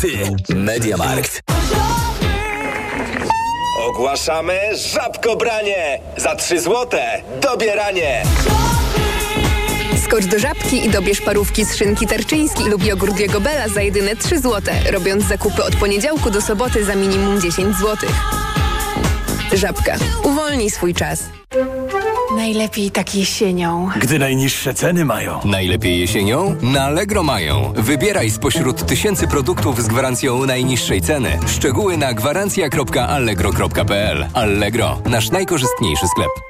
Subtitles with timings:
[0.00, 1.40] Ty, Mediamarkt.
[3.78, 4.60] Ogłaszamy
[4.94, 6.00] żabkobranie!
[6.16, 8.22] Za 3 złote dobieranie!
[10.04, 14.16] Skocz do Żabki i dobierz parówki z szynki tarczyński lub jogurt Diego Bella za jedyne
[14.16, 18.14] 3 złote, robiąc zakupy od poniedziałku do soboty za minimum 10 złotych.
[19.52, 19.96] Żabka.
[20.24, 21.22] Uwolnij swój czas.
[22.36, 23.88] Najlepiej tak jesienią.
[24.00, 25.40] Gdy najniższe ceny mają.
[25.44, 26.56] Najlepiej jesienią?
[26.62, 27.72] Na Allegro mają.
[27.76, 31.38] Wybieraj spośród tysięcy produktów z gwarancją najniższej ceny.
[31.46, 36.49] Szczegóły na gwarancja.allegro.pl Allegro, nasz najkorzystniejszy sklep.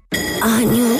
[0.13, 0.99] Año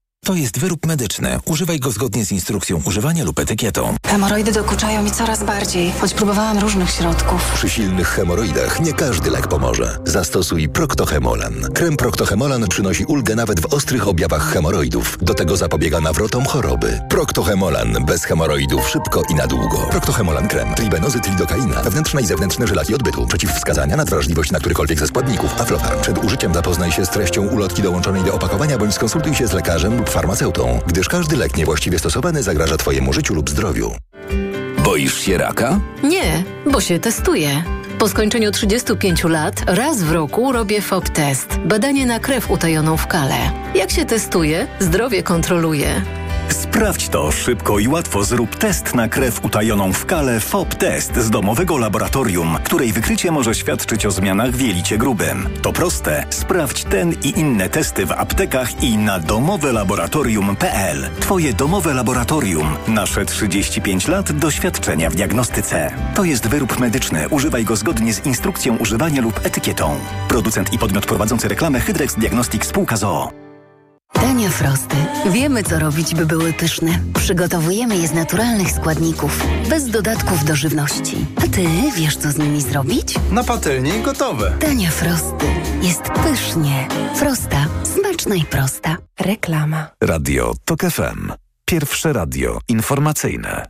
[0.25, 1.39] To jest wyrób medyczny.
[1.45, 3.95] Używaj go zgodnie z instrukcją używania lub etykietą.
[4.05, 7.51] Hemoroidy dokuczają mi coraz bardziej, choć próbowałam różnych środków.
[7.53, 9.97] Przy silnych hemoroidach nie każdy lek pomoże.
[10.05, 11.53] Zastosuj Proctohemolan.
[11.73, 15.17] Krem Proctohemolan przynosi ulgę nawet w ostrych objawach hemoroidów.
[15.21, 16.99] Do tego zapobiega nawrotom choroby.
[17.09, 18.05] Proctohemolan.
[18.05, 19.77] Bez hemoroidów szybko i na długo.
[19.77, 20.75] Proctohemolan krem.
[20.75, 21.81] Tribenozy, tridokaina.
[21.83, 23.27] Wewnętrzne i zewnętrzne żylaki odbytu.
[23.27, 25.61] Przeciwwskazania na wrażliwość na którykolwiek ze składników.
[25.61, 26.01] Aflofarm.
[26.01, 29.97] Przed użyciem zapoznaj się z treścią ulotki dołączonej do opakowania bądź skonsultuj się z lekarzem
[29.97, 33.95] lub farmaceutą, gdyż każdy lek niewłaściwie stosowany zagraża Twojemu życiu lub zdrowiu.
[34.83, 35.79] Boisz się raka?
[36.03, 37.63] Nie, bo się testuję.
[37.99, 41.57] Po skończeniu 35 lat raz w roku robię FOB test.
[41.65, 43.35] Badanie na krew utajoną w kale.
[43.75, 46.01] Jak się testuje, zdrowie kontroluje.
[46.53, 48.23] Sprawdź to szybko i łatwo.
[48.23, 53.55] Zrób test na krew utajoną w kale FOB Test z domowego laboratorium, której wykrycie może
[53.55, 55.49] świadczyć o zmianach w jelicie grubym.
[55.61, 56.25] To proste.
[56.29, 61.09] Sprawdź ten i inne testy w aptekach i na domowelaboratorium.pl.
[61.19, 62.75] Twoje domowe laboratorium.
[62.87, 65.91] Nasze 35 lat doświadczenia w diagnostyce.
[66.15, 67.29] To jest wyrób medyczny.
[67.29, 69.99] Używaj go zgodnie z instrukcją używania lub etykietą.
[70.27, 73.40] Producent i podmiot prowadzący reklamę Hydrex Diagnostics Spółka ZOO.
[74.13, 74.95] Dania Frosty.
[75.31, 76.99] Wiemy, co robić, by były pyszne.
[77.13, 81.25] Przygotowujemy je z naturalnych składników, bez dodatków do żywności.
[81.37, 83.15] A ty wiesz, co z nimi zrobić?
[83.31, 84.53] Na patelni gotowe.
[84.59, 85.45] Dania Frosty.
[85.81, 86.87] Jest pysznie.
[87.15, 87.65] Frosta.
[87.83, 88.97] Smaczna i prosta.
[89.19, 89.87] Reklama.
[90.01, 91.31] Radio TOK FM.
[91.65, 93.65] Pierwsze radio informacyjne.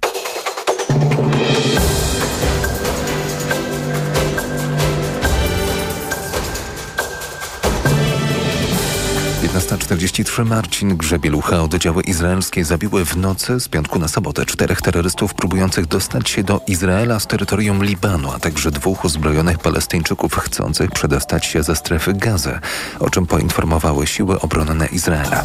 [9.52, 15.86] 15.43 Marcin Grzebielucha oddziały izraelskie zabiły w nocy z piątku na sobotę czterech terrorystów próbujących
[15.86, 21.64] dostać się do Izraela z terytorium Libanu, a także dwóch uzbrojonych Palestyńczyków chcących przedostać się
[21.64, 22.60] ze strefy Gazy,
[23.00, 25.44] o czym poinformowały siły obronne Izraela.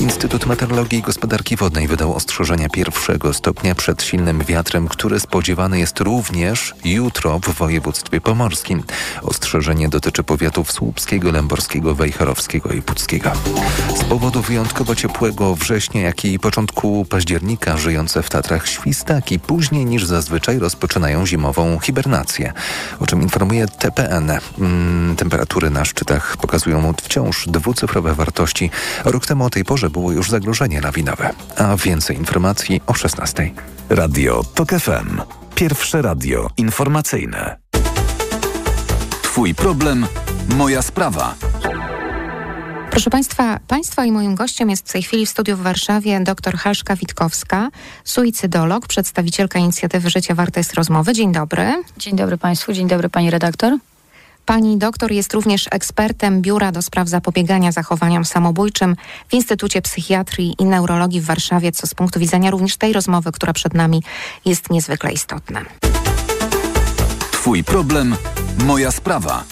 [0.00, 6.00] Instytut Meteorologii i Gospodarki Wodnej wydał ostrzeżenia pierwszego stopnia przed silnym wiatrem, który spodziewany jest
[6.00, 8.82] również jutro w województwie pomorskim.
[9.22, 13.37] Ostrzeżenie dotyczy powiatów słupskiego, lęborskiego, wejherowskiego i puckiego.
[13.96, 20.04] Z powodu wyjątkowo ciepłego września, jak i początku października żyjące w Tatrach świstaki później niż
[20.04, 22.52] zazwyczaj rozpoczynają zimową hibernację,
[23.00, 24.30] o czym informuje TPN.
[24.58, 28.70] Mm, temperatury na szczytach pokazują wciąż dwucyfrowe wartości.
[29.04, 31.30] Rok temu o tej porze było już zagrożenie lawinowe.
[31.56, 33.50] A więcej informacji o 16.
[33.90, 35.20] Radio TOK FM.
[35.54, 37.56] Pierwsze radio informacyjne.
[39.22, 40.06] Twój problem,
[40.48, 41.34] moja sprawa.
[42.98, 46.56] Proszę Państwa, Państwa i moim gościem jest w tej chwili w studiu w Warszawie dr
[46.56, 47.70] Halszka Witkowska,
[48.04, 51.12] suicydolog, przedstawicielka inicjatywy Życie Warte jest Rozmowy.
[51.12, 51.82] Dzień dobry.
[51.96, 53.78] Dzień dobry Państwu, dzień dobry Pani redaktor.
[54.46, 58.96] Pani doktor jest również ekspertem Biura do Spraw Zapobiegania Zachowaniom Samobójczym
[59.28, 63.52] w Instytucie Psychiatrii i Neurologii w Warszawie, co z punktu widzenia również tej rozmowy, która
[63.52, 64.02] przed nami
[64.44, 65.60] jest niezwykle istotne.
[67.32, 68.16] Twój problem,
[68.64, 69.44] moja sprawa.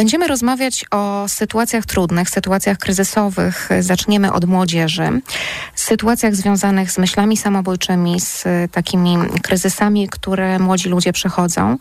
[0.00, 3.68] Będziemy rozmawiać o sytuacjach trudnych, sytuacjach kryzysowych.
[3.80, 5.20] Zaczniemy od młodzieży,
[5.74, 11.76] sytuacjach związanych z myślami samobójczymi, z takimi kryzysami, które młodzi ludzie przechodzą.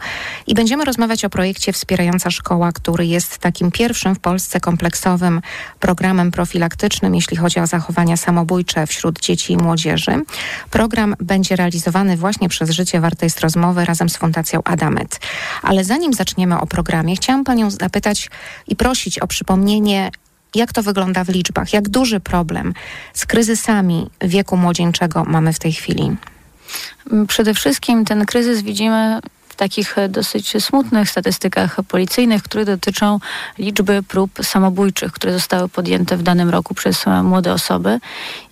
[0.48, 5.42] I będziemy rozmawiać o projekcie Wspierająca Szkoła, który jest takim pierwszym w Polsce kompleksowym
[5.80, 10.24] programem profilaktycznym, jeśli chodzi o zachowania samobójcze wśród dzieci i młodzieży.
[10.69, 15.19] Program będzie realizowany właśnie przez Życie Warte jest Rozmowy razem z Fundacją Adamet.
[15.63, 18.08] Ale zanim zaczniemy o programie, chciałam Panią zapytać
[18.67, 20.11] i prosić o przypomnienie,
[20.56, 22.73] jak to wygląda w liczbach, jak duży problem
[23.13, 26.15] z kryzysami wieku młodzieńczego mamy w tej chwili.
[27.27, 29.19] Przede wszystkim ten kryzys widzimy
[29.59, 33.19] takich e, dosyć smutnych statystykach policyjnych, które dotyczą
[33.57, 38.00] liczby prób samobójczych, które zostały podjęte w danym roku przez e, młode osoby.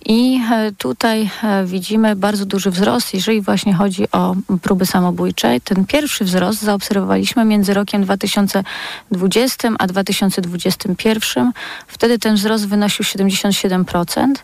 [0.06, 1.30] I e, tutaj
[1.64, 5.60] widzimy bardzo duży wzrost, jeżeli właśnie chodzi o próby samobójcze.
[5.64, 11.52] Ten pierwszy wzrost zaobserwowaliśmy między rokiem 2020 a 2021.
[11.86, 14.34] Wtedy ten wzrost wynosił 77%.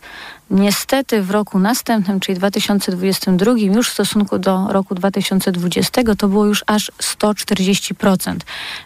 [0.50, 6.64] Niestety w roku następnym, czyli 2022, już w stosunku do roku 2020, to było już
[6.66, 8.36] aż 140%.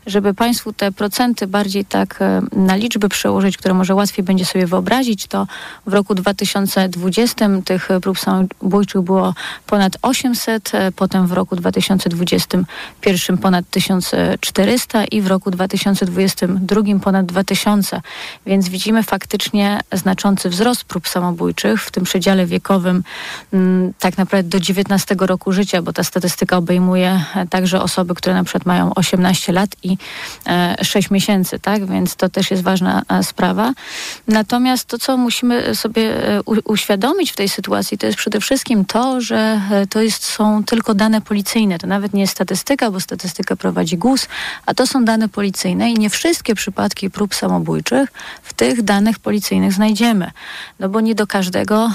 [0.06, 4.66] Żeby Państwu te procenty bardziej tak e, na liczby przełożyć, które może łatwiej będzie sobie
[4.66, 5.46] wyobrazić, to
[5.86, 9.34] w roku 2020 tych prób samobójczych było
[9.66, 18.00] ponad 800, e, potem w roku 2021 ponad 1400 i w roku 2022 ponad 2000.
[18.46, 23.02] Więc widzimy faktycznie znaczący wzrost prób samobójczych w tym przedziale wiekowym
[23.52, 28.34] mm, tak naprawdę do 19 roku życia, bo ta statystyka obejmuje e, także osoby, które
[28.34, 29.96] na przykład mają 18 lat i
[30.82, 31.86] 6 e, miesięcy, tak?
[31.86, 33.72] Więc to też jest ważna e, sprawa.
[34.28, 36.14] Natomiast to, co musimy sobie
[36.64, 39.60] uświadomić w tej sytuacji, to jest przede wszystkim to, że
[39.90, 41.78] to jest, są tylko dane policyjne.
[41.78, 44.28] To nawet nie jest statystyka, bo statystykę prowadzi GUS,
[44.66, 48.12] a to są dane policyjne i nie wszystkie przypadki prób samobójczych
[48.42, 50.30] w tych danych policyjnych znajdziemy.
[50.78, 51.90] No bo nie do każdego,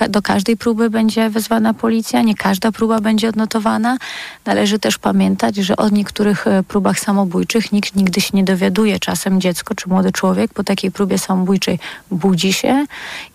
[0.00, 3.96] e, do każdej próby będzie wezwana policja, nie każda próba będzie odnotowana.
[4.44, 8.98] Należy też pamiętać, że o niektórych e, próbach samobójczych nikt nigdy się nie dowiaduje.
[8.98, 11.78] Czasem dziecko czy młody człowiek po takiej próbie samobójczej
[12.10, 12.86] budzi się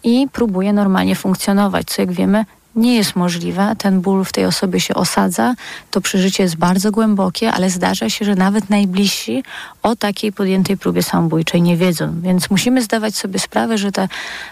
[0.03, 3.73] i próbuje normalnie funkcjonować, co jak wiemy nie jest możliwe.
[3.77, 5.55] Ten ból w tej osobie się osadza.
[5.91, 9.43] To przeżycie jest bardzo głębokie, ale zdarza się, że nawet najbliżsi
[9.83, 12.21] o takiej podjętej próbie samobójczej nie wiedzą.
[12.21, 14.07] Więc musimy zdawać sobie sprawę, że te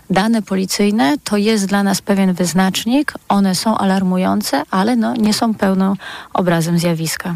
[0.10, 3.14] dane policyjne to jest dla nas pewien wyznacznik.
[3.28, 5.94] One są alarmujące, ale no, nie są pełną
[6.34, 7.36] obrazem zjawiska.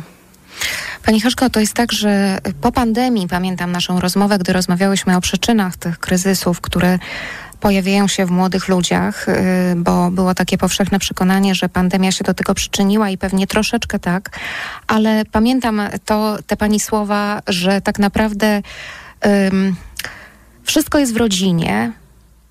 [1.06, 5.78] Pani Haszko, to jest tak, że po pandemii, pamiętam naszą rozmowę, gdy rozmawiałyśmy o przyczynach
[5.78, 7.00] tych kryzysów, które
[7.64, 9.34] pojawiają się w młodych ludziach, y,
[9.76, 14.40] bo było takie powszechne przekonanie, że pandemia się do tego przyczyniła i pewnie troszeczkę tak,
[14.88, 18.62] ale pamiętam to, te pani słowa, że tak naprawdę
[19.26, 19.76] um,
[20.64, 21.92] wszystko jest w rodzinie,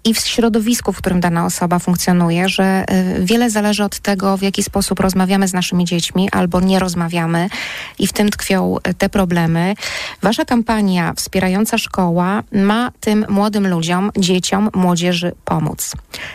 [0.05, 2.85] i w środowisku, w którym dana osoba funkcjonuje, że
[3.21, 7.49] y, wiele zależy od tego, w jaki sposób rozmawiamy z naszymi dziećmi albo nie rozmawiamy
[7.99, 9.75] i w tym tkwią y, te problemy.
[10.23, 15.93] Wasza kampania wspierająca szkoła ma tym młodym ludziom, dzieciom, młodzieży pomóc.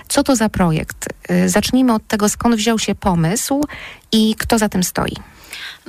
[0.08, 1.10] Co to za projekt?
[1.32, 3.64] Y, zacznijmy od tego, skąd wziął się pomysł
[4.12, 5.16] i kto za tym stoi.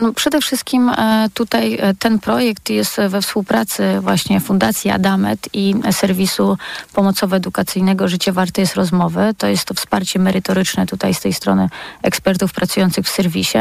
[0.00, 5.74] No przede wszystkim e, tutaj e, ten projekt jest we współpracy właśnie Fundacji Adamet i
[5.92, 6.58] serwisu
[6.94, 9.20] pomocowo-edukacyjnego Życie Warte jest Rozmowy.
[9.38, 11.68] To jest to wsparcie merytoryczne tutaj z tej strony
[12.02, 13.58] ekspertów pracujących w serwisie.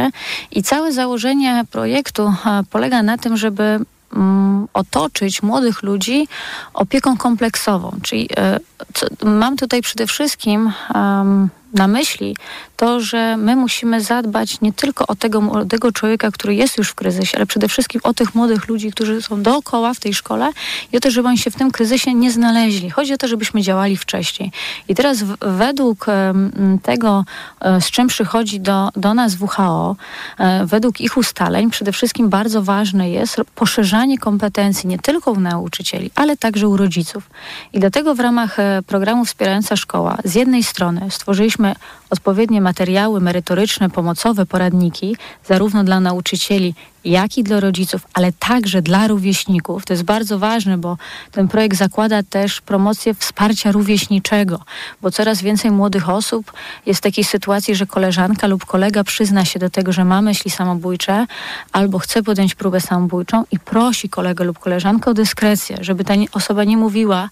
[0.52, 3.80] I całe założenie projektu e, polega na tym, żeby
[4.14, 6.28] mm, otoczyć młodych ludzi
[6.74, 7.92] opieką kompleksową.
[8.02, 8.30] Czyli
[9.24, 12.36] mam tutaj przede wszystkim um, na myśli
[12.78, 16.96] to, że my musimy zadbać nie tylko o tego młodego człowieka, który jest już w
[16.96, 20.50] kryzysie, ale przede wszystkim o tych młodych ludzi, którzy są dookoła w tej szkole
[20.94, 22.90] i o to, żeby oni się w tym kryzysie nie znaleźli.
[22.90, 24.52] Chodzi o to, żebyśmy działali wcześniej.
[24.88, 26.06] I teraz według
[26.84, 27.26] tego,
[27.62, 29.96] um, z czym przychodzi do, do nas WHO,
[30.40, 36.12] um, według ich ustaleń, przede wszystkim bardzo ważne jest poszerzanie kompetencji nie tylko u nauczycieli,
[36.16, 37.30] ale także u rodziców.
[37.74, 41.67] I dlatego w ramach e, programu Wspierająca Szkoła z jednej strony stworzyliśmy
[42.10, 46.74] odpowiednie materiały merytoryczne, pomocowe, poradniki, zarówno dla nauczycieli,
[47.06, 49.86] jak i dla rodziców, ale także dla rówieśników.
[49.86, 50.98] To jest bardzo ważne, bo
[51.32, 54.60] ten projekt zakłada też promocję wsparcia rówieśniczego,
[55.02, 56.54] bo coraz więcej młodych osób
[56.86, 60.52] jest w takiej sytuacji, że koleżanka lub kolega przyzna się do tego, że ma myśli
[60.52, 61.26] samobójcze
[61.72, 66.64] albo chce podjąć próbę samobójczą i prosi kolegę lub koleżankę o dyskrecję, żeby ta osoba
[66.64, 67.30] nie mówiła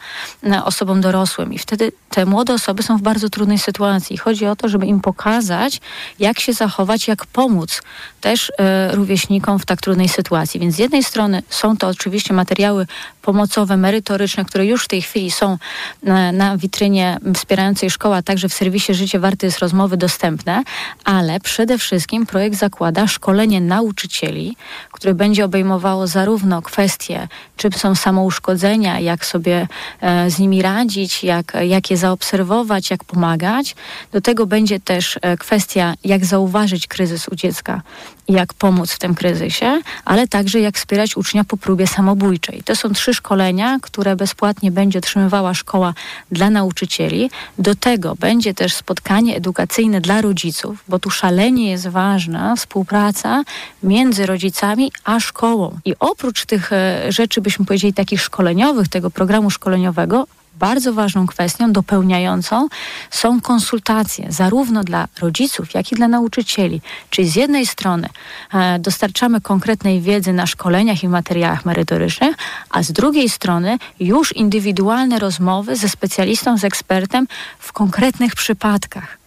[0.63, 1.53] osobom dorosłym.
[1.53, 4.17] I wtedy te młode osoby są w bardzo trudnej sytuacji.
[4.17, 5.81] Chodzi o to, żeby im pokazać,
[6.19, 7.81] jak się zachować, jak pomóc
[8.21, 10.59] też e, rówieśnikom w tak trudnej sytuacji.
[10.59, 12.87] Więc z jednej strony są to oczywiście materiały
[13.21, 15.57] pomocowe, merytoryczne, które już w tej chwili są
[16.03, 20.63] na, na witrynie wspierającej szkoła, także w serwisie Życie Warte jest rozmowy dostępne,
[21.03, 24.55] ale przede wszystkim projekt zakłada szkolenie nauczycieli,
[24.91, 29.67] które będzie obejmowało zarówno kwestie, czym są samouszkodzenia, jak sobie
[30.01, 33.75] e, z nimi radzić, jak, jak je zaobserwować, jak pomagać.
[34.11, 37.81] Do tego będzie też e, kwestia, jak zauważyć kryzys u dziecka
[38.27, 42.63] jak pomóc w tym kryzysie, ale także jak wspierać ucznia po próbie samobójczej.
[42.65, 45.93] To są trzy szkolenia, które bezpłatnie będzie otrzymywała szkoła
[46.31, 47.29] dla nauczycieli.
[47.59, 53.43] Do tego będzie też spotkanie edukacyjne dla rodziców, bo tu szalenie jest ważna współpraca
[53.83, 55.79] między rodzicami a szkołą.
[55.85, 60.27] I oprócz tych e, rzeczy, byśmy powiedzieli, takich szkoleniowych, tego programu szkoleniowego,
[60.59, 62.67] bardzo ważną kwestią dopełniającą
[63.11, 66.81] są konsultacje, zarówno dla rodziców, jak i dla nauczycieli.
[67.09, 68.09] Czyli z jednej strony
[68.53, 72.35] e, dostarczamy konkretnej wiedzy na szkoleniach i materiałach merytorycznych,
[72.69, 77.27] a z drugiej strony już indywidualne rozmowy ze specjalistą, z ekspertem
[77.59, 79.24] w konkretnych przypadkach.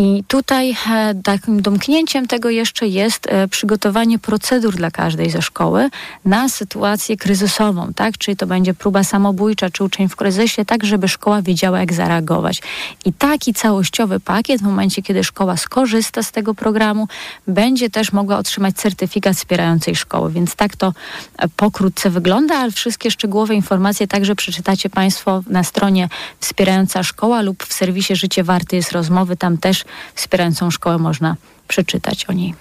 [0.00, 5.90] I tutaj e, takim domknięciem tego jeszcze jest e, przygotowanie procedur dla każdej ze szkoły
[6.24, 8.18] na sytuację kryzysową, tak?
[8.18, 12.62] Czy to będzie próba samobójcza, czy uczeń w kryzysie, tak żeby szkoła wiedziała, jak zareagować.
[13.04, 17.08] I taki całościowy pakiet w momencie, kiedy szkoła skorzysta z tego programu,
[17.46, 20.32] będzie też mogła otrzymać certyfikat wspierającej szkoły.
[20.32, 20.92] Więc tak to
[21.38, 26.08] e, pokrótce wygląda, ale wszystkie szczegółowe informacje także przeczytacie Państwo na stronie
[26.40, 29.36] Wspierająca Szkoła lub w serwisie Życie Warte jest rozmowy.
[29.36, 31.36] Tam też wspierającą szkołę można
[31.68, 32.54] przeczytać o niej.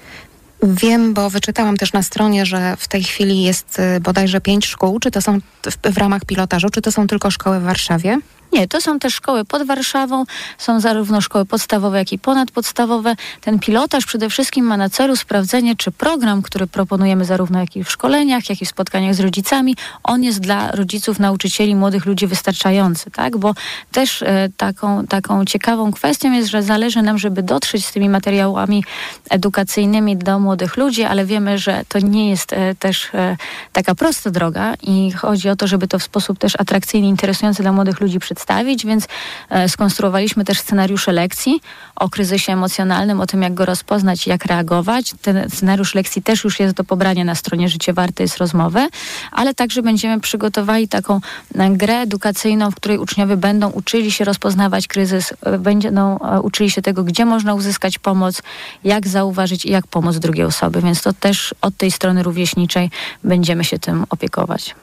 [0.64, 5.00] Wiem, bo wyczytałam też na stronie, że w tej chwili jest y, bodajże pięć szkół.
[5.00, 8.18] Czy to są w, w ramach pilotażu, czy to są tylko szkoły w Warszawie?
[8.54, 10.24] Nie, to są też szkoły pod Warszawą,
[10.58, 13.16] są zarówno szkoły podstawowe, jak i ponadpodstawowe.
[13.42, 17.84] Ten pilotaż przede wszystkim ma na celu sprawdzenie, czy program, który proponujemy zarówno jak i
[17.84, 22.28] w szkoleniach, jak i w spotkaniach z rodzicami, on jest dla rodziców, nauczycieli, młodych ludzi
[22.28, 23.38] wystarczający, tak?
[23.38, 23.54] Bo
[23.92, 28.84] też e, taką, taką ciekawą kwestią jest, że zależy nam, żeby dotrzeć z tymi materiałami
[29.30, 33.38] edukacyjnymi do młodych ludzi, ale wiemy, że to nie jest e, też e,
[33.74, 37.72] taka prosta droga i chodzi o to, żeby to w sposób też atrakcyjny, interesujący dla
[37.72, 39.08] młodych ludzi przedstawić przedstawić, więc
[39.50, 41.62] e, skonstruowaliśmy też scenariusze lekcji
[41.96, 45.14] o kryzysie emocjonalnym, o tym, jak go rozpoznać jak reagować.
[45.22, 48.88] Ten scenariusz lekcji też już jest do pobrania na stronie Życie Warte jest rozmowy,
[49.32, 51.20] ale także będziemy przygotowali taką
[51.56, 56.82] e, grę edukacyjną, w której uczniowie będą uczyli się rozpoznawać kryzys, e, będą uczyli się
[56.82, 58.42] tego, gdzie można uzyskać pomoc,
[58.84, 60.82] jak zauważyć i jak pomóc drugiej osoby.
[60.82, 62.90] Więc to też od tej strony rówieśniczej
[63.24, 64.76] będziemy się tym opiekować.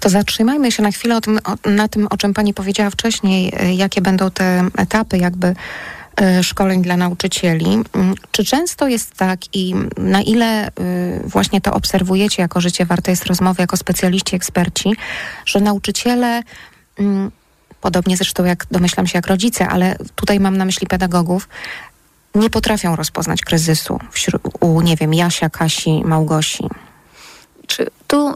[0.00, 4.00] To zatrzymajmy się na chwilę tym, na tym, o czym Pani powiedziała wcześniej, y, jakie
[4.00, 5.54] będą te etapy jakby
[6.38, 7.66] y, szkoleń dla nauczycieli.
[7.66, 10.70] Mm, czy często jest tak i na ile y,
[11.24, 14.96] właśnie to obserwujecie jako życie warte jest rozmowy, jako specjaliści, eksperci,
[15.46, 16.42] że nauczyciele,
[16.98, 17.30] mm,
[17.80, 21.48] podobnie zresztą jak domyślam się jak rodzice, ale tutaj mam na myśli pedagogów,
[22.34, 26.68] nie potrafią rozpoznać kryzysu wśród, u, nie wiem, Jasia, Kasi, Małgosi?
[27.66, 28.34] Czy tu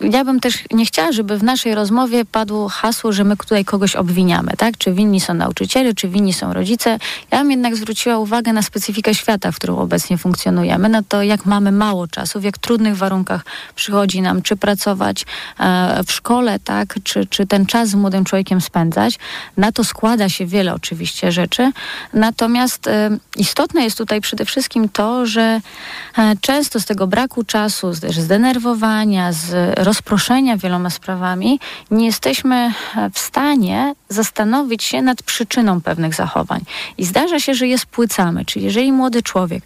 [0.00, 3.96] ja bym też nie chciała, żeby w naszej rozmowie padło hasło, że my tutaj kogoś
[3.96, 4.78] obwiniamy, tak?
[4.78, 6.98] Czy winni są nauczyciele, czy winni są rodzice.
[7.30, 11.46] Ja bym jednak zwróciła uwagę na specyfikę świata, w którym obecnie funkcjonujemy, na to, jak
[11.46, 13.44] mamy mało czasu, w jak trudnych warunkach
[13.74, 15.24] przychodzi nam, czy pracować
[15.60, 16.94] e, w szkole, tak?
[17.04, 19.18] Czy, czy ten czas z młodym człowiekiem spędzać.
[19.56, 21.72] Na to składa się wiele oczywiście rzeczy.
[22.12, 25.60] Natomiast e, istotne jest tutaj przede wszystkim to, że
[26.18, 28.67] e, często z tego braku czasu, z zdenerwowania,
[29.32, 31.60] z rozproszenia wieloma sprawami,
[31.90, 32.72] nie jesteśmy
[33.12, 36.60] w stanie zastanowić się nad przyczyną pewnych zachowań.
[36.98, 38.44] I zdarza się, że je spłycamy.
[38.44, 39.64] Czyli jeżeli młody człowiek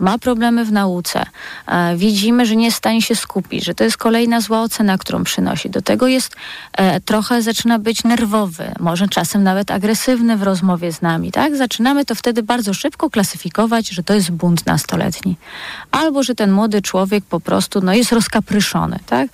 [0.00, 1.26] ma problemy w nauce,
[1.66, 4.98] e, widzimy, że nie jest w stanie się skupić, że to jest kolejna zła ocena,
[4.98, 5.70] którą przynosi.
[5.70, 6.36] Do tego jest
[6.72, 11.56] e, trochę zaczyna być nerwowy, może czasem nawet agresywny w rozmowie z nami, tak?
[11.56, 15.36] Zaczynamy to wtedy bardzo szybko klasyfikować, że to jest bunt nastoletni.
[15.90, 19.28] Albo, że ten młody człowiek po prostu no, jest rozkapryszony, tak?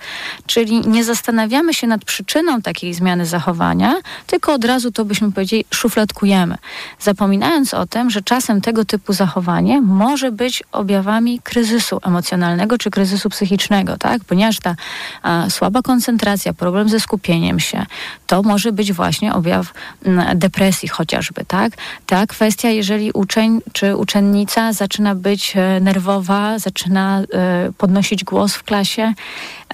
[0.45, 3.95] Czyli nie zastanawiamy się nad przyczyną takiej zmiany zachowania,
[4.27, 6.55] tylko od razu to byśmy powiedzieli szufladkujemy.
[6.99, 13.29] Zapominając o tym, że czasem tego typu zachowanie może być objawami kryzysu emocjonalnego czy kryzysu
[13.29, 14.23] psychicznego, tak?
[14.23, 14.75] Ponieważ ta
[15.23, 17.85] a, słaba koncentracja, problem ze skupieniem się,
[18.27, 19.73] to może być właśnie objaw
[20.05, 21.73] m, depresji chociażby, tak?
[22.05, 28.63] Ta kwestia, jeżeli uczeń czy uczennica zaczyna być e, nerwowa, zaczyna e, podnosić głos w
[28.63, 29.13] klasie,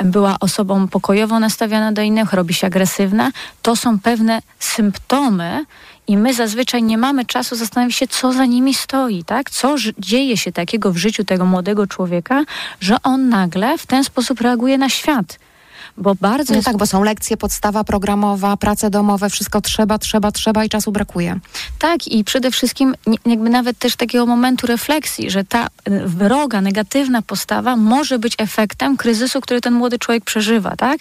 [0.04, 5.66] była osobą pokojowo nastawiona do innych, robi się agresywna, to są pewne symptomy
[6.08, 9.50] I my zazwyczaj nie mamy czasu zastanowić się, co za nimi stoi, tak?
[9.50, 12.44] Co dzieje się takiego w życiu tego młodego człowieka,
[12.80, 15.40] że on nagle w ten sposób reaguje na świat
[15.98, 16.54] bo bardzo...
[16.54, 20.92] No tak, bo są lekcje, podstawa programowa, prace domowe, wszystko trzeba, trzeba, trzeba i czasu
[20.92, 21.40] brakuje.
[21.80, 22.96] Tak i przede wszystkim
[23.26, 25.70] jakby nawet też takiego momentu refleksji, że ta y,
[26.06, 31.00] wroga, negatywna postawa może być efektem kryzysu, który ten młody człowiek przeżywa, tak?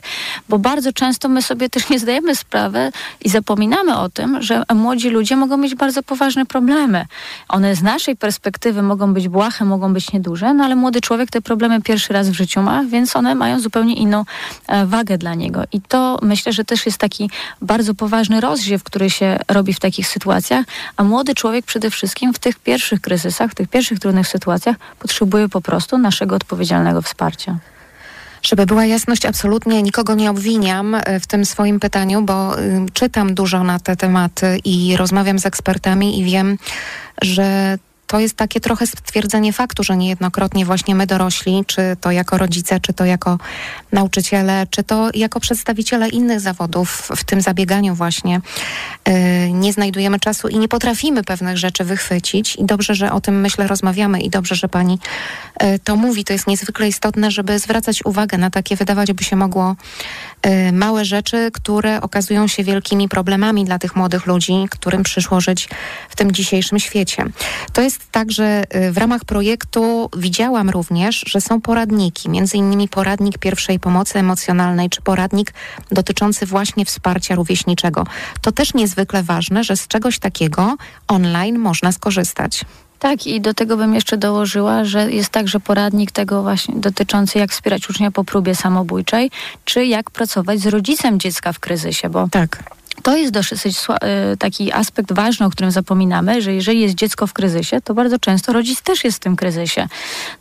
[0.49, 5.09] Bo bardzo często my sobie też nie zdajemy sprawy i zapominamy o tym, że młodzi
[5.09, 7.07] ludzie mogą mieć bardzo poważne problemy.
[7.49, 11.41] One z naszej perspektywy mogą być błahe, mogą być nieduże, no ale młody człowiek te
[11.41, 14.25] problemy pierwszy raz w życiu ma, więc one mają zupełnie inną
[14.69, 15.63] e, wagę dla niego.
[15.73, 20.09] I to myślę, że też jest taki bardzo poważny rozdziew, który się robi w takich
[20.09, 24.77] sytuacjach, a młody człowiek przede wszystkim w tych pierwszych kryzysach, w tych pierwszych trudnych sytuacjach
[24.99, 27.59] potrzebuje po prostu naszego odpowiedzialnego wsparcia.
[28.43, 33.35] Żeby była jasność, absolutnie nikogo nie obwiniam e, w tym swoim pytaniu, bo y, czytam
[33.35, 36.59] dużo na te tematy i rozmawiam z ekspertami i wiem,
[37.23, 37.79] że
[38.13, 42.81] to jest takie trochę stwierdzenie faktu, że niejednokrotnie właśnie my dorośli, czy to jako rodzice,
[42.81, 43.39] czy to jako
[43.93, 48.41] nauczyciele, czy to jako przedstawiciele innych zawodów w tym zabieganiu właśnie,
[49.07, 52.57] yy, nie znajdujemy czasu i nie potrafimy pewnych rzeczy wychwycić.
[52.57, 54.99] I dobrze, że o tym myślę rozmawiamy i dobrze, że pani
[55.61, 56.25] yy, to mówi.
[56.25, 59.77] To jest niezwykle istotne, żeby zwracać uwagę na takie, wydawać by się mogło,
[60.45, 65.69] yy, małe rzeczy, które okazują się wielkimi problemami dla tych młodych ludzi, którym przyszło żyć
[66.09, 67.25] w tym dzisiejszym świecie.
[67.73, 72.89] To jest tak, że y, w ramach projektu widziałam również, że są poradniki, między innymi
[72.89, 75.55] poradnik pierwszej pomocy emocjonalnej, czy poradnik
[75.91, 78.07] dotyczący właśnie wsparcia rówieśniczego.
[78.41, 80.77] To też niezwykle ważne, że z czegoś takiego
[81.09, 82.65] online można skorzystać.
[82.99, 87.51] Tak, i do tego bym jeszcze dołożyła, że jest także poradnik tego właśnie dotyczący, jak
[87.51, 89.31] wspierać ucznia po próbie samobójczej,
[89.65, 92.63] czy jak pracować z rodzicem dziecka w kryzysie, bo tak
[93.03, 93.79] to jest dosyć
[94.33, 98.19] y, taki aspekt ważny, o którym zapominamy, że jeżeli jest dziecko w kryzysie, to bardzo
[98.19, 99.89] często rodzic też jest w tym kryzysie.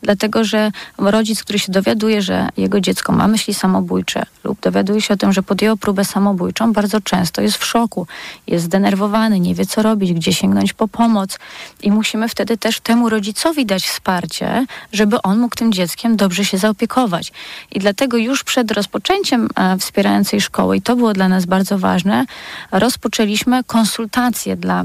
[0.01, 5.13] Dlatego, że rodzic, który się dowiaduje, że jego dziecko ma myśli samobójcze lub dowiaduje się
[5.13, 8.07] o tym, że podjęło próbę samobójczą, bardzo często jest w szoku,
[8.47, 11.39] jest zdenerwowany, nie wie co robić, gdzie sięgnąć po pomoc.
[11.81, 16.57] I musimy wtedy też temu rodzicowi dać wsparcie, żeby on mógł tym dzieckiem dobrze się
[16.57, 17.31] zaopiekować.
[17.71, 22.25] I dlatego już przed rozpoczęciem e, wspierającej szkoły, i to było dla nas bardzo ważne,
[22.71, 24.83] rozpoczęliśmy konsultacje dla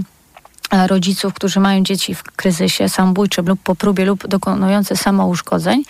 [0.73, 5.83] e, rodziców, którzy mają dzieci w kryzysie samobójczym lub po próbie lub dokonujące samouszkodzeń.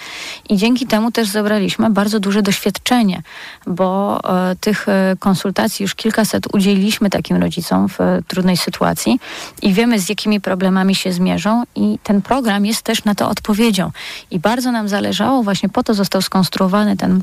[0.48, 3.22] I dzięki temu też zebraliśmy bardzo duże doświadczenie,
[3.66, 9.20] bo e, tych e, konsultacji już kilkaset udzieliliśmy takim rodzicom w e, trudnej sytuacji
[9.62, 13.90] i wiemy z jakimi problemami się zmierzą i ten program jest też na to odpowiedzią.
[14.31, 17.22] I bardzo nam zależało, właśnie po to został skonstruowany ten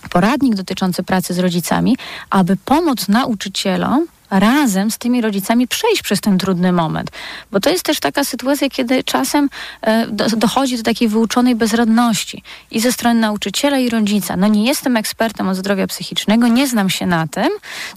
[0.00, 1.96] poradnik dotyczący pracy z rodzicami,
[2.30, 7.10] aby pomóc nauczycielom razem z tymi rodzicami przejść przez ten trudny moment.
[7.52, 9.48] Bo to jest też taka sytuacja, kiedy czasem
[9.82, 14.36] e, do, dochodzi do takiej wyuczonej bezradności i ze strony nauczyciela i rodzica.
[14.36, 17.48] No nie jestem ekspertem od zdrowia psychicznego, nie znam się na tym,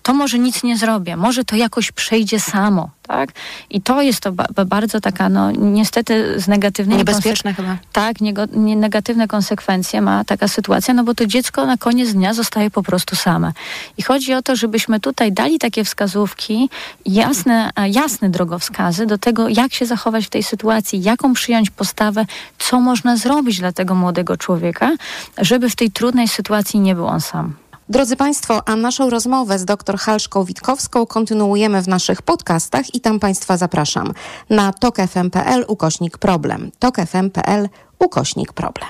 [0.03, 3.29] to może nic nie zrobię, może to jakoś przejdzie samo tak?
[3.69, 6.97] I to jest to ba bardzo taka, no niestety z negatywnymi...
[6.97, 7.77] Niebezpieczne chyba.
[7.91, 8.33] Tak, nie,
[8.75, 13.15] negatywne konsekwencje ma taka sytuacja, no bo to dziecko na koniec dnia zostaje po prostu
[13.15, 13.51] same.
[13.97, 16.69] I chodzi o to, żebyśmy tutaj dali takie wskazówki,
[17.05, 22.25] jasne, jasne drogowskazy do tego, jak się zachować w tej sytuacji, jaką przyjąć postawę,
[22.59, 24.91] co można zrobić dla tego młodego człowieka,
[25.37, 27.53] żeby w tej trudnej sytuacji nie był on sam.
[27.89, 33.19] Drodzy Państwo, a naszą rozmowę z dr Halszką Witkowską kontynuujemy w naszych podcastach i tam
[33.19, 34.13] Państwa zapraszam
[34.49, 36.71] na tokefm.pl ukośnik problem.
[36.79, 37.69] tokefm.pl
[37.99, 38.89] ukośnik problem.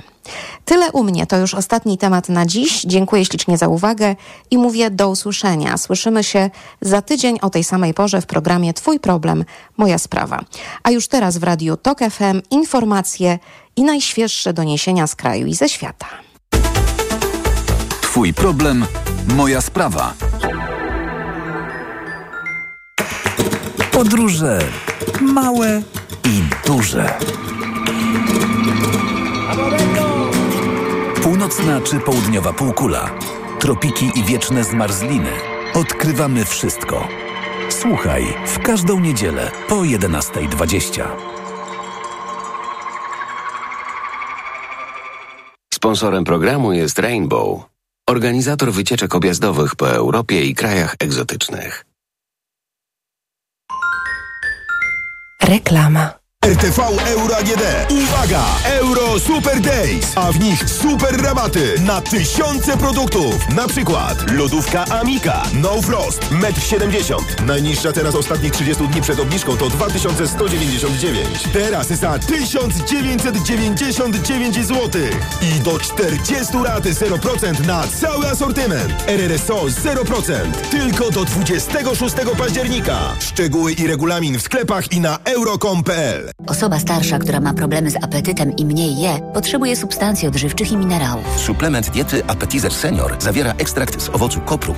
[0.65, 2.81] Tyle u mnie, to już ostatni temat na dziś.
[2.81, 4.15] Dziękuję ślicznie za uwagę
[4.51, 5.77] i mówię do usłyszenia.
[5.77, 6.49] Słyszymy się
[6.81, 9.45] za tydzień o tej samej porze w programie Twój problem,
[9.77, 10.39] moja sprawa.
[10.83, 13.39] A już teraz w radiu Tok FM informacje
[13.75, 16.26] i najświeższe doniesienia z kraju i ze świata.
[18.17, 18.85] Twój problem,
[19.35, 20.13] moja sprawa.
[23.91, 24.59] Podróże
[25.21, 25.81] małe
[26.25, 27.17] i duże.
[31.23, 33.09] Północna czy południowa półkula,
[33.59, 35.31] tropiki i wieczne zmarzliny.
[35.73, 37.07] Odkrywamy wszystko.
[37.69, 41.03] Słuchaj w każdą niedzielę po 11.20.
[45.73, 47.76] Sponsorem programu jest Rainbow
[48.07, 51.85] organizator wycieczek objazdowych po Europie i krajach egzotycznych.
[55.43, 56.16] Reklama.
[56.47, 57.61] RTV Euro AGD.
[57.91, 58.43] Uwaga!
[58.65, 63.49] Euro Super Days, a w nich super rabaty na tysiące produktów.
[63.55, 67.45] Na przykład lodówka Amika No Frost 1,70 m.
[67.47, 71.43] Najniższa teraz ostatnich 30 dni przed obniżką to 2199.
[71.53, 75.01] Teraz za 1999 zł.
[75.41, 78.93] I do 40 rat 0% na cały asortyment.
[79.07, 80.51] RRSO 0%.
[80.71, 82.99] Tylko do 26 października.
[83.19, 86.36] Szczegóły i regulamin w sklepach i na euro.com.pl.
[86.45, 91.39] Osoba starsza, która ma problemy z apetytem i mniej je, potrzebuje substancji odżywczych i minerałów.
[91.39, 94.57] Suplement diety Appetizer Senior zawiera ekstrakt z owocu kopru,